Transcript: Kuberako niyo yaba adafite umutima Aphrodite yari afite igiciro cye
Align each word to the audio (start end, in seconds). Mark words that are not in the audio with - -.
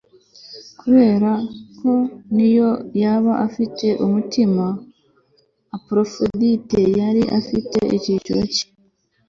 Kuberako 0.79 1.91
niyo 2.35 2.69
yaba 3.01 3.31
adafite 3.43 3.87
umutima 4.05 4.65
Aphrodite 5.75 6.81
yari 6.99 7.23
afite 7.39 7.79
igiciro 7.95 8.41
cye 8.53 8.65